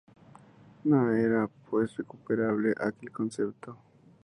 [0.85, 3.77] No era pues recuperable aquel concepto.